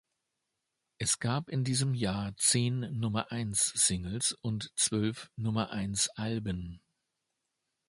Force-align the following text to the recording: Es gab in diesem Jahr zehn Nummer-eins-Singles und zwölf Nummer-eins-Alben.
Es 0.97 1.19
gab 1.19 1.47
in 1.47 1.63
diesem 1.63 1.93
Jahr 1.93 2.35
zehn 2.35 2.79
Nummer-eins-Singles 2.97 4.31
und 4.31 4.71
zwölf 4.75 5.29
Nummer-eins-Alben. 5.35 6.81